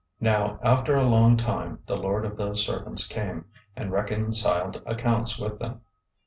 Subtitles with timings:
[0.19, 5.37] 025:019 "Now after a long time the lord of those servants came, and reconciled accounts
[5.39, 5.81] with them.